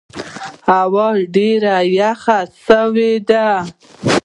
هوا 0.71 1.07
ډېره 1.35 1.75
یخه 1.99 2.39
سوې 2.67 3.13
ده. 3.29 3.47